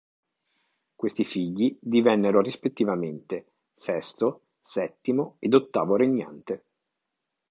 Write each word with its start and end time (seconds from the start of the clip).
Questi 0.95 1.23
figli 1.23 1.77
divennero 1.79 2.41
rispettivamente 2.41 3.53
sesto, 3.75 4.45
settimo 4.61 5.35
ed 5.37 5.53
ottavo 5.53 5.95
regnante. 5.95 6.63